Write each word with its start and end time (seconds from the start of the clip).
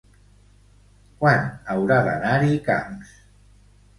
Quan 1.23 1.43
haurà 1.75 1.99
d'anar-hi 2.09 2.57
Camps? 2.71 3.13